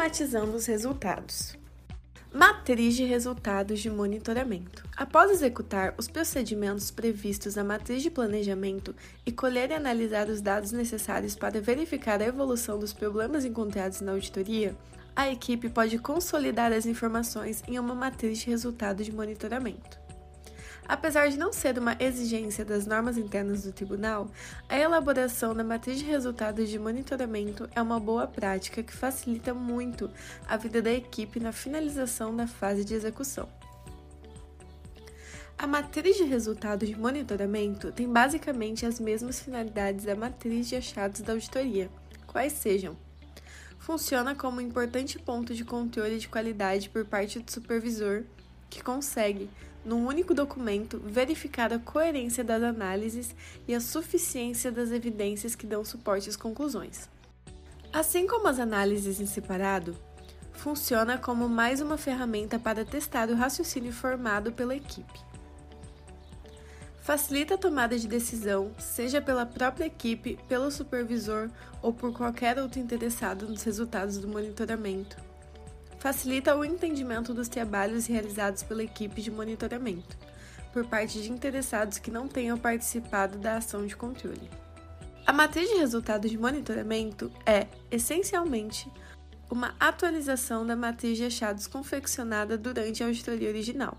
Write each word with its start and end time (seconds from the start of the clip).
Sistematizando 0.00 0.56
os 0.56 0.64
resultados. 0.64 1.58
Matriz 2.32 2.96
de 2.96 3.04
resultados 3.04 3.80
de 3.80 3.90
monitoramento. 3.90 4.82
Após 4.96 5.30
executar 5.30 5.94
os 5.98 6.08
procedimentos 6.08 6.90
previstos 6.90 7.54
na 7.54 7.62
matriz 7.62 8.02
de 8.02 8.10
planejamento 8.10 8.94
e 9.26 9.30
colher 9.30 9.70
e 9.70 9.74
analisar 9.74 10.30
os 10.30 10.40
dados 10.40 10.72
necessários 10.72 11.36
para 11.36 11.60
verificar 11.60 12.22
a 12.22 12.24
evolução 12.24 12.78
dos 12.78 12.94
problemas 12.94 13.44
encontrados 13.44 14.00
na 14.00 14.12
auditoria, 14.12 14.74
a 15.14 15.30
equipe 15.30 15.68
pode 15.68 15.98
consolidar 15.98 16.72
as 16.72 16.86
informações 16.86 17.62
em 17.68 17.78
uma 17.78 17.94
matriz 17.94 18.38
de 18.38 18.48
resultados 18.48 19.04
de 19.04 19.12
monitoramento. 19.12 19.99
Apesar 20.90 21.28
de 21.28 21.38
não 21.38 21.52
ser 21.52 21.78
uma 21.78 21.96
exigência 22.00 22.64
das 22.64 22.84
normas 22.84 23.16
internas 23.16 23.62
do 23.62 23.70
tribunal, 23.70 24.28
a 24.68 24.76
elaboração 24.76 25.54
da 25.54 25.62
matriz 25.62 26.00
de 26.00 26.04
resultados 26.04 26.68
de 26.68 26.80
monitoramento 26.80 27.70
é 27.76 27.80
uma 27.80 28.00
boa 28.00 28.26
prática 28.26 28.82
que 28.82 28.92
facilita 28.92 29.54
muito 29.54 30.10
a 30.48 30.56
vida 30.56 30.82
da 30.82 30.90
equipe 30.90 31.38
na 31.38 31.52
finalização 31.52 32.34
da 32.34 32.48
fase 32.48 32.84
de 32.84 32.92
execução. 32.92 33.48
A 35.56 35.64
matriz 35.64 36.16
de 36.16 36.24
resultados 36.24 36.88
de 36.88 36.98
monitoramento 36.98 37.92
tem 37.92 38.12
basicamente 38.12 38.84
as 38.84 38.98
mesmas 38.98 39.38
finalidades 39.38 40.04
da 40.04 40.16
matriz 40.16 40.68
de 40.68 40.74
achados 40.74 41.20
da 41.20 41.34
auditoria, 41.34 41.88
quais 42.26 42.54
sejam 42.54 42.96
funciona 43.78 44.34
como 44.34 44.58
um 44.58 44.60
importante 44.60 45.20
ponto 45.20 45.54
de 45.54 45.64
controle 45.64 46.18
de 46.18 46.28
qualidade 46.28 46.90
por 46.90 47.04
parte 47.04 47.38
do 47.38 47.50
supervisor, 47.50 48.24
que 48.70 48.82
consegue, 48.82 49.50
num 49.84 50.06
único 50.06 50.32
documento, 50.32 50.98
verificar 51.04 51.72
a 51.72 51.78
coerência 51.78 52.44
das 52.44 52.62
análises 52.62 53.34
e 53.66 53.74
a 53.74 53.80
suficiência 53.80 54.70
das 54.70 54.92
evidências 54.92 55.54
que 55.54 55.66
dão 55.66 55.84
suporte 55.84 56.28
às 56.28 56.36
conclusões. 56.36 57.08
Assim 57.92 58.26
como 58.26 58.46
as 58.46 58.60
análises 58.60 59.20
em 59.20 59.26
separado, 59.26 59.96
funciona 60.52 61.18
como 61.18 61.48
mais 61.48 61.80
uma 61.80 61.98
ferramenta 61.98 62.58
para 62.58 62.84
testar 62.84 63.28
o 63.28 63.34
raciocínio 63.34 63.92
formado 63.92 64.52
pela 64.52 64.76
equipe. 64.76 65.20
Facilita 67.02 67.54
a 67.54 67.58
tomada 67.58 67.98
de 67.98 68.06
decisão, 68.06 68.70
seja 68.78 69.20
pela 69.20 69.44
própria 69.44 69.86
equipe, 69.86 70.38
pelo 70.46 70.70
supervisor 70.70 71.50
ou 71.82 71.92
por 71.92 72.12
qualquer 72.12 72.58
outro 72.58 72.78
interessado 72.78 73.48
nos 73.48 73.64
resultados 73.64 74.18
do 74.18 74.28
monitoramento 74.28 75.29
facilita 76.00 76.56
o 76.56 76.64
entendimento 76.64 77.32
dos 77.32 77.46
trabalhos 77.46 78.06
realizados 78.06 78.62
pela 78.62 78.82
equipe 78.82 79.20
de 79.20 79.30
monitoramento, 79.30 80.16
por 80.72 80.86
parte 80.86 81.22
de 81.22 81.30
interessados 81.30 81.98
que 81.98 82.10
não 82.10 82.26
tenham 82.26 82.58
participado 82.58 83.38
da 83.38 83.58
ação 83.58 83.86
de 83.86 83.94
controle. 83.94 84.50
A 85.26 85.32
matriz 85.32 85.68
de 85.68 85.76
resultados 85.76 86.30
de 86.30 86.38
monitoramento 86.38 87.30
é, 87.44 87.68
essencialmente, 87.90 88.90
uma 89.50 89.74
atualização 89.78 90.66
da 90.66 90.74
matriz 90.74 91.18
de 91.18 91.24
achados 91.24 91.66
confeccionada 91.66 92.56
durante 92.56 93.02
a 93.02 93.06
auditoria 93.06 93.48
original, 93.48 93.96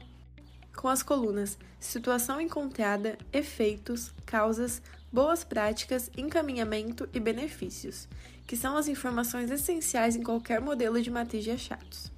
com 0.76 0.88
as 0.88 1.04
colunas 1.04 1.58
Situação 1.80 2.40
encontrada, 2.40 3.18
Efeitos, 3.34 4.14
Causas, 4.26 4.82
Boas 5.14 5.44
práticas, 5.44 6.10
encaminhamento 6.16 7.10
e 7.14 7.20
benefícios, 7.20 8.08
que 8.48 8.56
são 8.56 8.78
as 8.78 8.88
informações 8.88 9.52
essenciais 9.52 10.16
em 10.16 10.24
qualquer 10.24 10.62
modelo 10.62 11.02
de 11.02 11.12
matriz 11.12 11.44
de 11.44 11.52
achados. 11.52 12.10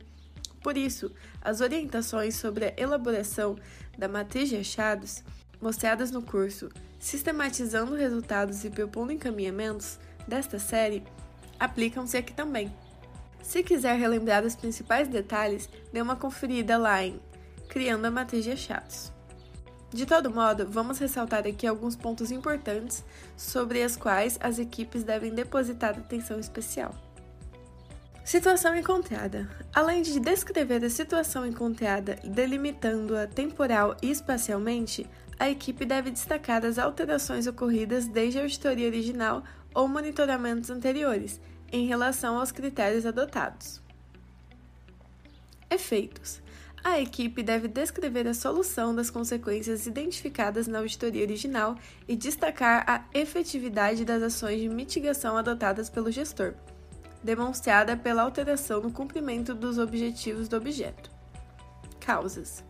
Por 0.61 0.77
isso, 0.77 1.11
as 1.41 1.59
orientações 1.59 2.35
sobre 2.35 2.66
a 2.66 2.73
elaboração 2.77 3.58
da 3.97 4.08
matriz 4.08 4.47
de 4.47 4.58
achados, 4.58 5.23
mostradas 5.59 6.11
no 6.11 6.22
curso 6.22 6.69
Sistematizando 7.00 7.95
Resultados 7.95 8.63
e 8.63 8.69
Propondo 8.69 9.11
Encaminhamentos 9.11 9.97
desta 10.28 10.59
série, 10.59 11.03
aplicam-se 11.59 12.16
aqui 12.16 12.31
também. 12.31 12.72
Se 13.41 13.63
quiser 13.63 13.97
relembrar 13.97 14.45
os 14.45 14.55
principais 14.55 15.07
detalhes, 15.07 15.67
dê 15.91 16.00
uma 16.00 16.16
conferida 16.16 16.78
lá 16.78 17.03
em 17.03 17.19
Criando 17.68 18.06
a 18.06 18.12
Matriz 18.12 18.44
de 18.44 18.51
Achados. 18.51 19.12
De 19.94 20.08
todo 20.08 20.31
modo, 20.31 20.66
vamos 20.68 20.98
ressaltar 20.98 21.46
aqui 21.46 21.68
alguns 21.68 21.96
pontos 21.96 22.31
importantes 22.31 23.06
sobre 23.38 23.84
as 23.84 23.96
quais 23.96 24.40
as 24.42 24.58
equipes 24.58 25.04
devem 25.04 25.31
depositar 25.31 25.92
atenção 25.92 26.40
especial. 26.40 26.96
Situação 28.26 28.76
encontrada. 28.76 29.48
Além 29.72 30.02
de 30.02 30.20
descrever 30.20 30.84
a 30.84 30.90
situação 30.90 31.46
encontrada, 31.46 32.18
delimitando-a 32.24 33.28
temporal 33.28 33.96
e 34.02 34.09
espacialmente, 34.09 35.08
a 35.40 35.48
equipe 35.48 35.86
deve 35.86 36.10
destacar 36.10 36.66
as 36.66 36.80
alterações 36.80 37.46
ocorridas 37.46 38.08
desde 38.08 38.40
a 38.40 38.42
auditoria 38.42 38.88
original 38.88 39.44
ou 39.75 39.88
monitoramentos 39.88 40.72
anteriores, 40.72 41.40
em 41.72 41.86
relação 41.86 42.40
aos 42.40 42.52
critérios 42.52 43.06
adotados. 43.06 43.80
Efeitos 45.70 46.43
a 46.83 46.99
equipe 46.99 47.41
deve 47.41 47.69
descrever 47.69 48.27
a 48.27 48.33
solução 48.33 48.94
das 48.94 49.09
consequências 49.09 49.88
identificadas 49.88 50.67
na 50.67 50.79
auditoria 50.79 51.23
original 51.23 51.77
e 52.07 52.16
destacar 52.16 52.83
a 52.85 53.05
efetividade 53.13 54.03
das 54.03 54.21
ações 54.21 54.59
de 54.59 54.67
mitigação 54.67 55.38
adotadas 55.38 55.89
pelo 55.89 56.11
gestor, 56.11 56.55
demonstrada 57.23 57.95
pela 57.95 58.21
alteração 58.21 58.81
no 58.81 58.91
cumprimento 58.91 59.53
dos 59.53 59.77
objetivos 59.77 60.49
do 60.49 60.57
objeto. 60.57 61.09
Causas: 62.01 62.61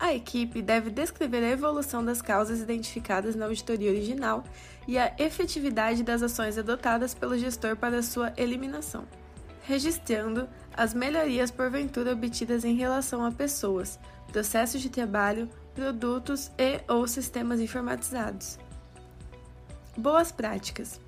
A 0.00 0.12
equipe 0.12 0.60
deve 0.60 0.90
descrever 0.90 1.44
a 1.44 1.50
evolução 1.50 2.04
das 2.04 2.20
causas 2.20 2.60
identificadas 2.60 3.36
na 3.36 3.44
auditoria 3.44 3.92
original 3.92 4.42
e 4.88 4.98
a 4.98 5.14
efetividade 5.16 6.02
das 6.02 6.24
ações 6.24 6.58
adotadas 6.58 7.14
pelo 7.14 7.38
gestor 7.38 7.76
para 7.76 8.02
sua 8.02 8.32
eliminação 8.36 9.06
registrando 9.64 10.48
as 10.72 10.92
melhorias 10.94 11.50
porventura 11.50 12.12
obtidas 12.12 12.64
em 12.64 12.74
relação 12.74 13.24
a 13.24 13.32
pessoas, 13.32 13.98
processos 14.30 14.80
de 14.80 14.90
trabalho, 14.90 15.48
produtos 15.74 16.50
e 16.58 16.80
ou 16.86 17.06
sistemas 17.08 17.60
informatizados. 17.60 18.58
Boas 19.96 20.30
práticas. 20.30 21.00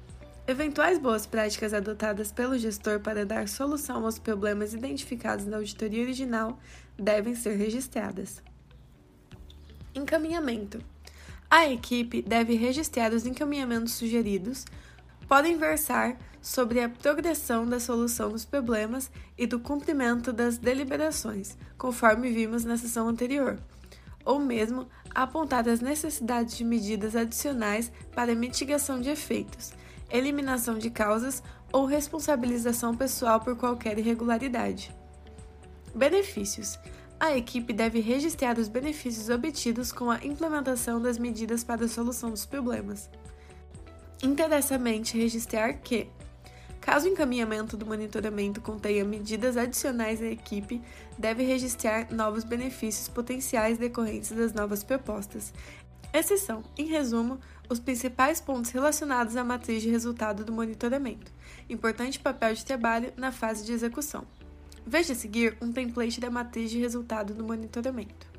Eventuais 0.48 0.98
boas 0.98 1.26
práticas 1.26 1.74
adotadas 1.74 2.30
pelo 2.30 2.56
gestor 2.56 3.00
para 3.00 3.26
dar 3.26 3.48
solução 3.48 4.04
aos 4.04 4.18
problemas 4.18 4.72
identificados 4.72 5.44
na 5.44 5.56
auditoria 5.56 6.02
original 6.02 6.58
devem 6.96 7.34
ser 7.34 7.56
registradas. 7.56 8.42
Encaminhamento. 9.94 10.80
A 11.50 11.68
equipe 11.68 12.22
deve 12.22 12.54
registrar 12.54 13.12
os 13.12 13.26
encaminhamentos 13.26 13.94
sugeridos, 13.94 14.64
podem 15.28 15.56
versar 15.56 16.16
sobre 16.40 16.80
a 16.80 16.88
progressão 16.88 17.68
da 17.68 17.80
solução 17.80 18.30
dos 18.30 18.44
problemas 18.44 19.10
e 19.36 19.46
do 19.46 19.58
cumprimento 19.58 20.32
das 20.32 20.58
deliberações, 20.58 21.56
conforme 21.76 22.30
vimos 22.30 22.64
na 22.64 22.76
sessão 22.76 23.08
anterior, 23.08 23.58
ou 24.24 24.38
mesmo 24.38 24.86
apontar 25.14 25.68
as 25.68 25.80
necessidades 25.80 26.56
de 26.56 26.64
medidas 26.64 27.16
adicionais 27.16 27.90
para 28.14 28.34
mitigação 28.34 29.00
de 29.00 29.10
efeitos, 29.10 29.72
eliminação 30.10 30.78
de 30.78 30.90
causas 30.90 31.42
ou 31.72 31.84
responsabilização 31.84 32.96
pessoal 32.96 33.40
por 33.40 33.56
qualquer 33.56 33.98
irregularidade. 33.98 34.94
Benefícios: 35.94 36.78
a 37.18 37.36
equipe 37.36 37.72
deve 37.72 38.00
registrar 38.00 38.58
os 38.58 38.68
benefícios 38.68 39.30
obtidos 39.30 39.90
com 39.90 40.10
a 40.10 40.24
implementação 40.24 41.00
das 41.00 41.18
medidas 41.18 41.64
para 41.64 41.86
a 41.86 41.88
solução 41.88 42.30
dos 42.30 42.44
problemas. 42.44 43.08
Interessamente 44.22 45.18
registrar 45.18 45.74
que, 45.74 46.08
caso 46.80 47.06
o 47.06 47.12
encaminhamento 47.12 47.76
do 47.76 47.84
monitoramento 47.84 48.60
contenha 48.60 49.04
medidas 49.04 49.56
adicionais 49.56 50.22
à 50.22 50.26
equipe, 50.26 50.80
deve 51.18 51.44
registrar 51.44 52.10
novos 52.10 52.42
benefícios 52.42 53.08
potenciais 53.08 53.76
decorrentes 53.76 54.30
das 54.30 54.52
novas 54.52 54.82
propostas. 54.82 55.52
Esses 56.12 56.40
são, 56.40 56.62
em 56.78 56.86
resumo, 56.86 57.38
os 57.68 57.78
principais 57.78 58.40
pontos 58.40 58.70
relacionados 58.70 59.36
à 59.36 59.44
matriz 59.44 59.82
de 59.82 59.90
resultado 59.90 60.44
do 60.44 60.52
monitoramento, 60.52 61.30
importante 61.68 62.18
papel 62.18 62.54
de 62.54 62.64
trabalho 62.64 63.12
na 63.16 63.30
fase 63.30 63.64
de 63.66 63.72
execução. 63.72 64.24
Veja 64.86 65.12
a 65.12 65.16
seguir 65.16 65.58
um 65.60 65.72
template 65.72 66.20
da 66.20 66.30
matriz 66.30 66.70
de 66.70 66.78
resultado 66.78 67.34
do 67.34 67.44
monitoramento. 67.44 68.35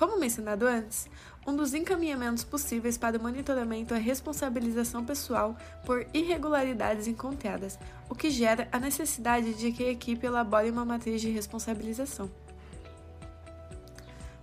Como 0.00 0.18
mencionado 0.18 0.66
antes, 0.66 1.10
um 1.46 1.54
dos 1.54 1.74
encaminhamentos 1.74 2.42
possíveis 2.42 2.96
para 2.96 3.18
o 3.18 3.22
monitoramento 3.22 3.92
é 3.92 3.98
a 3.98 4.00
responsabilização 4.00 5.04
pessoal 5.04 5.54
por 5.84 6.06
irregularidades 6.14 7.06
encontradas, 7.06 7.78
o 8.08 8.14
que 8.14 8.30
gera 8.30 8.66
a 8.72 8.78
necessidade 8.78 9.52
de 9.52 9.70
que 9.70 9.84
a 9.84 9.90
equipe 9.90 10.26
elabore 10.26 10.70
uma 10.70 10.86
matriz 10.86 11.20
de 11.20 11.28
responsabilização. 11.28 12.30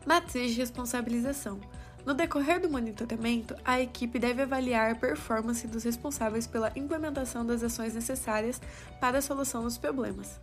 Matriz 0.05 0.51
de 0.51 0.59
responsabilização. 0.59 1.59
No 2.05 2.13
decorrer 2.13 2.61
do 2.61 2.69
monitoramento, 2.69 3.55
a 3.65 3.81
equipe 3.81 4.19
deve 4.19 4.43
avaliar 4.43 4.91
a 4.91 4.95
performance 4.95 5.65
dos 5.65 5.83
responsáveis 5.83 6.45
pela 6.45 6.71
implementação 6.75 7.43
das 7.43 7.63
ações 7.63 7.95
necessárias 7.95 8.61
para 9.01 9.17
a 9.17 9.23
solução 9.23 9.63
dos 9.63 9.75
problemas. 9.75 10.39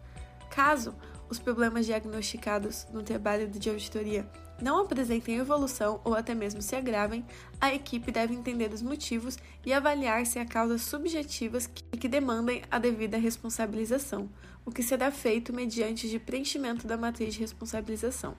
Caso 0.51 0.93
os 1.29 1.39
problemas 1.39 1.87
diagnosticados 1.87 2.87
no 2.93 3.03
trabalho 3.03 3.49
de 3.49 3.71
auditoria 3.71 4.29
não 4.61 4.81
apresentem 4.81 5.37
evolução 5.37 6.01
ou 6.05 6.15
até 6.15 6.35
mesmo 6.35 6.63
se 6.63 6.77
agravem, 6.77 7.25
a 7.61 7.75
equipe 7.75 8.13
deve 8.13 8.35
entender 8.35 8.73
os 8.73 8.83
motivos 8.83 9.37
e 9.65 9.73
avaliar 9.73 10.25
se 10.27 10.39
há 10.39 10.47
causas 10.47 10.83
subjetivas 10.83 11.67
que 11.67 12.09
demandem 12.09 12.63
a 12.71 12.79
devida 12.79 13.19
responsabilização, 13.19 14.29
o 14.65 14.71
que 14.71 14.83
será 14.83 15.11
feito 15.11 15.53
mediante 15.53 16.09
de 16.09 16.19
preenchimento 16.19 16.87
da 16.87 16.97
matriz 16.97 17.35
de 17.35 17.41
responsabilização. 17.41 18.37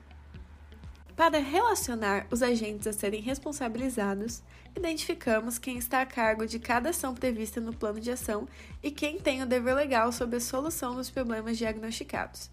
Para 1.15 1.39
relacionar 1.39 2.27
os 2.29 2.43
agentes 2.43 2.88
a 2.88 2.93
serem 2.93 3.21
responsabilizados, 3.21 4.43
identificamos 4.75 5.57
quem 5.57 5.77
está 5.77 6.01
a 6.01 6.05
cargo 6.05 6.45
de 6.45 6.59
cada 6.59 6.89
ação 6.89 7.13
prevista 7.13 7.61
no 7.61 7.73
plano 7.73 8.01
de 8.01 8.11
ação 8.11 8.45
e 8.83 8.91
quem 8.91 9.17
tem 9.17 9.41
o 9.41 9.45
dever 9.45 9.75
legal 9.75 10.11
sobre 10.11 10.35
a 10.35 10.41
solução 10.41 10.93
dos 10.95 11.09
problemas 11.09 11.57
diagnosticados. 11.57 12.49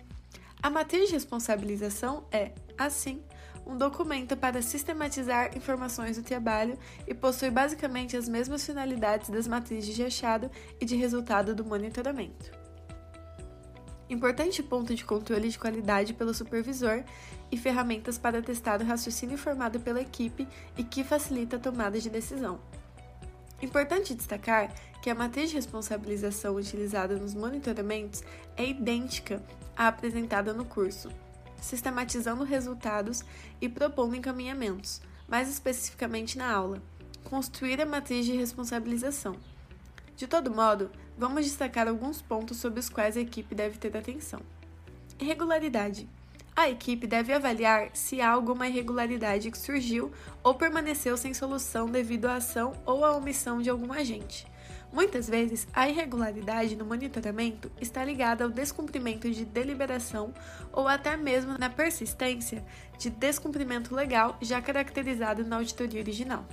A 0.63 0.71
matriz 0.71 1.09
de 1.09 1.15
responsabilização 1.15 2.25
é, 2.31 2.53
assim, 2.79 3.21
um 3.67 3.77
documento 3.77 4.37
para 4.37 4.63
sistematizar 4.63 5.57
informações 5.57 6.17
do 6.17 6.23
trabalho 6.23 6.79
e 7.05 7.13
possui 7.13 7.51
basicamente 7.51 8.17
as 8.17 8.29
mesmas 8.29 8.65
finalidades 8.65 9.29
das 9.29 9.49
matrizes 9.49 9.93
de 9.93 10.05
achado 10.05 10.49
e 10.81 10.85
de 10.85 10.95
resultado 10.95 11.53
do 11.53 11.65
monitoramento. 11.65 12.53
Importante 14.09 14.63
ponto 14.63 14.95
de 14.95 15.05
controle 15.05 15.49
de 15.49 15.59
qualidade 15.59 16.15
pelo 16.15 16.33
supervisor 16.33 17.03
e 17.51 17.57
ferramentas 17.57 18.17
para 18.17 18.41
testar 18.41 18.81
o 18.81 18.85
raciocínio 18.85 19.39
formado 19.39 19.81
pela 19.81 20.01
equipe 20.01 20.47
e 20.77 20.85
que 20.85 21.03
facilita 21.03 21.57
a 21.57 21.61
tomada 21.61 21.99
de 21.99 22.09
decisão. 22.09 22.61
Importante 23.61 24.15
destacar 24.15 24.73
que 25.03 25.11
a 25.11 25.15
matriz 25.17 25.51
de 25.51 25.57
responsabilização 25.57 26.55
utilizada 26.55 27.17
nos 27.17 27.35
monitoramentos 27.35 28.23
é 28.57 28.65
idêntica 28.65 29.43
à 29.77 29.89
apresentada 29.89 30.55
no 30.55 30.65
curso, 30.65 31.09
sistematizando 31.61 32.45
resultados 32.45 33.25
e 33.61 33.69
propondo 33.69 34.15
encaminhamentos, 34.15 35.03
mais 35.27 35.51
especificamente 35.51 36.39
na 36.39 36.49
aula. 36.49 36.81
Construir 37.25 37.81
a 37.81 37.87
matriz 37.87 38.25
de 38.27 38.37
responsabilização. 38.37 39.37
De 40.15 40.29
todo 40.29 40.55
modo, 40.55 40.89
vamos 41.19 41.45
destacar 41.47 41.89
alguns 41.89 42.23
pontos 42.23 42.59
sobre 42.59 42.79
os 42.79 42.89
quais 42.89 43.17
a 43.17 43.21
equipe 43.21 43.57
deve 43.57 43.79
ter 43.79 43.97
atenção. 43.97 44.41
Irregularidade. 45.19 46.09
A 46.55 46.69
equipe 46.69 47.09
deve 47.09 47.33
avaliar 47.33 47.91
se 47.93 48.21
há 48.21 48.31
alguma 48.31 48.69
irregularidade 48.69 49.51
que 49.51 49.59
surgiu 49.59 50.13
ou 50.45 50.55
permaneceu 50.55 51.17
sem 51.17 51.35
solução 51.35 51.91
devido 51.91 52.27
à 52.27 52.37
ação 52.37 52.75
ou 52.85 53.05
à 53.05 53.17
omissão 53.17 53.61
de 53.61 53.71
algum 53.71 53.93
agente. 53.93 54.52
Muitas 54.93 55.27
vezes, 55.27 55.67
a 55.73 55.89
irregularidade 55.89 56.77
no 56.77 56.85
monitoramento 56.85 57.73
está 57.81 58.05
ligada 58.05 58.45
ao 58.45 58.51
descumprimento 58.51 59.31
de 59.31 59.45
deliberação 59.45 60.35
ou 60.71 60.87
até 60.87 61.17
mesmo 61.17 61.57
na 61.57 61.71
persistência 61.71 62.63
de 62.99 63.09
descumprimento 63.09 63.95
legal 63.95 64.37
já 64.43 64.61
caracterizado 64.61 65.45
na 65.45 65.57
auditoria 65.57 66.03
original. 66.03 66.45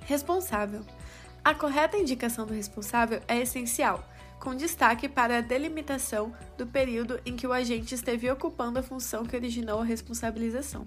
Responsável. 0.00 0.80
A 1.44 1.54
correta 1.54 1.98
indicação 1.98 2.46
do 2.46 2.54
responsável 2.54 3.20
é 3.28 3.40
essencial 3.40 4.02
com 4.40 4.54
destaque 4.54 5.08
para 5.08 5.38
a 5.38 5.40
delimitação 5.40 6.32
do 6.56 6.66
período 6.66 7.20
em 7.26 7.36
que 7.36 7.46
o 7.46 7.52
agente 7.52 7.94
esteve 7.94 8.30
ocupando 8.30 8.78
a 8.78 8.82
função 8.82 9.24
que 9.24 9.36
originou 9.36 9.80
a 9.80 9.84
responsabilização. 9.84 10.86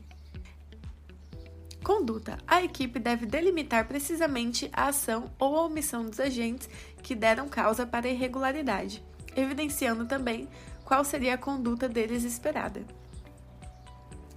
Conduta: 1.89 2.37
a 2.45 2.63
equipe 2.63 2.99
deve 2.99 3.25
delimitar 3.25 3.87
precisamente 3.87 4.69
a 4.71 4.89
ação 4.89 5.31
ou 5.39 5.57
a 5.57 5.65
omissão 5.65 6.05
dos 6.05 6.19
agentes 6.19 6.69
que 7.01 7.15
deram 7.15 7.49
causa 7.49 7.83
para 7.83 8.07
a 8.07 8.11
irregularidade, 8.11 9.03
evidenciando 9.35 10.05
também 10.05 10.47
qual 10.85 11.03
seria 11.03 11.33
a 11.33 11.37
conduta 11.37 11.89
deles 11.89 12.23
esperada. 12.23 12.85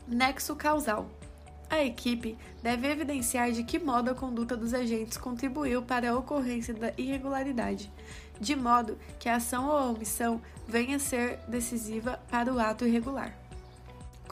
Nexo 0.08 0.56
causal: 0.56 1.10
a 1.68 1.84
equipe 1.84 2.38
deve 2.62 2.88
evidenciar 2.88 3.52
de 3.52 3.64
que 3.64 3.78
modo 3.78 4.10
a 4.10 4.14
conduta 4.14 4.56
dos 4.56 4.72
agentes 4.72 5.18
contribuiu 5.18 5.82
para 5.82 6.10
a 6.10 6.16
ocorrência 6.16 6.72
da 6.72 6.94
irregularidade, 6.96 7.92
de 8.40 8.56
modo 8.56 8.96
que 9.20 9.28
a 9.28 9.36
ação 9.36 9.66
ou 9.66 9.76
a 9.76 9.90
omissão 9.90 10.40
venha 10.66 10.96
a 10.96 10.98
ser 10.98 11.38
decisiva 11.46 12.18
para 12.30 12.50
o 12.50 12.58
ato 12.58 12.86
irregular. 12.86 13.41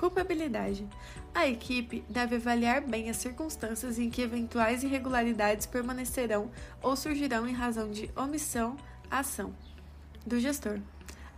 Culpabilidade. 0.00 0.88
A 1.34 1.46
equipe 1.46 2.02
deve 2.08 2.36
avaliar 2.36 2.80
bem 2.80 3.10
as 3.10 3.18
circunstâncias 3.18 3.98
em 3.98 4.08
que 4.08 4.22
eventuais 4.22 4.82
irregularidades 4.82 5.66
permanecerão 5.66 6.50
ou 6.82 6.96
surgirão 6.96 7.46
em 7.46 7.52
razão 7.52 7.90
de 7.90 8.10
omissão 8.16 8.78
ação. 9.10 9.54
Do 10.24 10.40
gestor, 10.40 10.78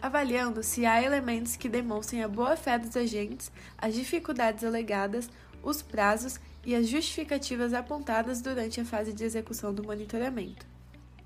avaliando 0.01 0.63
se 0.63 0.87
há 0.87 1.03
elementos 1.03 1.57
que 1.57 1.69
demonstrem 1.69 2.23
a 2.23 2.29
boa-fé 2.29 2.79
dos 2.79 2.97
agentes, 2.97 3.51
as 3.77 3.95
dificuldades 3.95 4.63
alegadas 4.63 5.29
os 5.61 5.83
prazos 5.83 6.39
e 6.65 6.73
as 6.73 6.89
justificativas 6.89 7.73
apontadas 7.75 8.41
durante 8.41 8.81
a 8.81 8.85
fase 8.85 9.13
de 9.13 9.25
execução 9.25 9.75
do 9.75 9.83
monitoramento, 9.83 10.67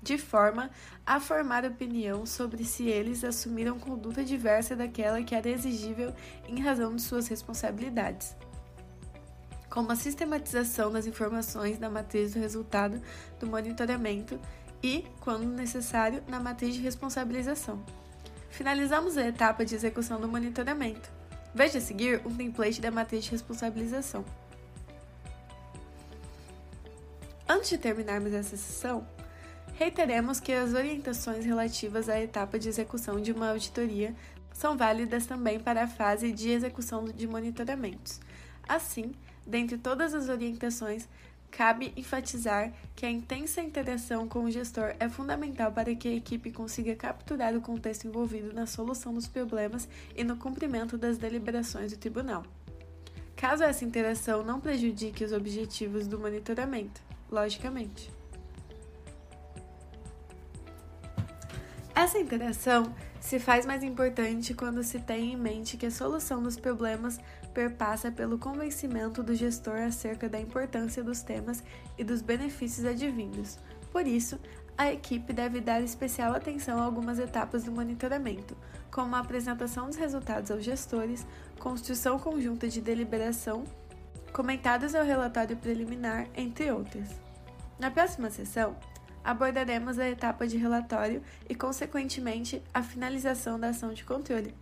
de 0.07 0.17
forma 0.17 0.71
a 1.05 1.19
formar 1.19 1.65
opinião 1.65 2.25
sobre 2.25 2.63
se 2.63 2.87
eles 2.87 3.25
assumiram 3.25 3.77
conduta 3.77 4.23
diversa 4.23 4.73
daquela 4.73 5.21
que 5.21 5.35
era 5.35 5.49
exigível 5.49 6.13
em 6.47 6.61
razão 6.61 6.95
de 6.95 7.01
suas 7.01 7.27
responsabilidades. 7.27 8.33
Como 9.69 9.91
a 9.91 9.97
sistematização 9.97 10.93
das 10.93 11.05
informações 11.05 11.77
na 11.77 11.89
matriz 11.89 12.33
do 12.33 12.39
resultado 12.39 13.01
do 13.37 13.47
monitoramento 13.47 14.39
e, 14.81 15.05
quando 15.19 15.45
necessário, 15.45 16.23
na 16.29 16.39
matriz 16.39 16.73
de 16.73 16.81
responsabilização. 16.81 17.83
Finalizamos 18.49 19.17
a 19.17 19.27
etapa 19.27 19.65
de 19.65 19.75
execução 19.75 20.21
do 20.21 20.27
monitoramento. 20.29 21.11
Veja 21.53 21.79
a 21.79 21.81
seguir 21.81 22.21
um 22.25 22.33
template 22.33 22.79
da 22.79 22.89
matriz 22.89 23.25
de 23.25 23.31
responsabilização. 23.31 24.23
Antes 27.49 27.71
de 27.71 27.77
terminarmos 27.77 28.31
essa 28.31 28.55
sessão, 28.55 29.05
reiteremos 29.77 30.39
que 30.39 30.51
as 30.51 30.73
orientações 30.73 31.45
relativas 31.45 32.09
à 32.09 32.19
etapa 32.19 32.59
de 32.59 32.67
execução 32.67 33.21
de 33.21 33.31
uma 33.31 33.49
auditoria 33.51 34.15
são 34.51 34.75
válidas 34.75 35.25
também 35.25 35.59
para 35.59 35.83
a 35.83 35.87
fase 35.87 36.31
de 36.31 36.49
execução 36.49 37.05
de 37.05 37.27
monitoramentos. 37.27 38.19
Assim, 38.67 39.13
dentre 39.45 39.77
todas 39.77 40.13
as 40.13 40.29
orientações, 40.29 41.07
Cabe 41.49 41.93
enfatizar 41.95 42.71
que 42.95 43.05
a 43.05 43.09
intensa 43.09 43.61
interação 43.61 44.27
com 44.27 44.43
o 44.43 44.51
gestor 44.51 44.93
é 44.99 45.09
fundamental 45.09 45.71
para 45.71 45.95
que 45.95 46.07
a 46.07 46.13
equipe 46.13 46.51
consiga 46.51 46.95
capturar 46.95 47.55
o 47.55 47.61
contexto 47.61 48.05
envolvido 48.05 48.53
na 48.53 48.65
solução 48.65 49.13
dos 49.13 49.27
problemas 49.27 49.87
e 50.15 50.23
no 50.23 50.37
cumprimento 50.37 50.97
das 50.97 51.17
deliberações 51.17 51.91
do 51.91 51.97
tribunal. 51.97 52.43
Caso 53.35 53.63
essa 53.63 53.85
interação 53.85 54.43
não 54.43 54.59
prejudique 54.59 55.23
os 55.23 55.31
objetivos 55.31 56.07
do 56.07 56.19
monitoramento, 56.19 57.01
logicamente. 57.31 58.16
Essa 61.97 62.19
interação 62.19 62.93
se 63.19 63.39
faz 63.39 63.65
mais 63.65 63.81
importante 63.81 64.53
quando 64.53 64.83
se 64.83 64.99
tem 64.99 65.33
em 65.33 65.35
mente 65.35 65.77
que 65.77 65.87
a 65.87 65.91
solução 65.91 66.43
dos 66.43 66.55
problemas 66.55 67.19
perpassa 67.55 68.11
pelo 68.11 68.37
convencimento 68.37 69.23
do 69.23 69.33
gestor 69.33 69.79
acerca 69.79 70.29
da 70.29 70.39
importância 70.39 71.03
dos 71.03 71.23
temas 71.23 71.63
e 71.97 72.03
dos 72.03 72.21
benefícios 72.21 72.85
advindos. 72.85 73.57
Por 73.91 74.05
isso, 74.05 74.39
a 74.77 74.93
equipe 74.93 75.33
deve 75.33 75.59
dar 75.59 75.81
especial 75.81 76.35
atenção 76.35 76.77
a 76.79 76.83
algumas 76.83 77.17
etapas 77.17 77.63
do 77.63 77.71
monitoramento, 77.71 78.55
como 78.91 79.15
a 79.15 79.19
apresentação 79.19 79.87
dos 79.87 79.95
resultados 79.95 80.51
aos 80.51 80.63
gestores, 80.63 81.25
construção 81.59 82.19
conjunta 82.19 82.67
de 82.67 82.79
deliberação, 82.79 83.63
comentários 84.31 84.93
ao 84.93 85.03
relatório 85.03 85.57
preliminar, 85.57 86.27
entre 86.35 86.71
outras. 86.71 87.09
Na 87.79 87.89
próxima 87.89 88.29
sessão, 88.29 88.75
abordaremos 89.27 89.99
a 89.99 90.09
etapa 90.09 90.47
de 90.47 90.55
relatório 90.55 91.21
e, 91.49 91.53
consequentemente, 91.53 92.63
a 92.73 92.81
finalização 92.81 93.59
da 93.59 93.69
ação 93.69 93.93
de 93.93 94.05
controle. 94.05 94.55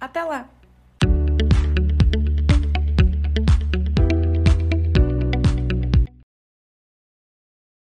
Até 0.00 0.24
lá! 0.24 0.48